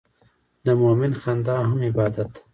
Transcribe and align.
د 0.65 0.67
مؤمن 0.81 1.11
خندا 1.21 1.57
هم 1.69 1.79
عبادت 1.89 2.29
ده. 2.35 2.39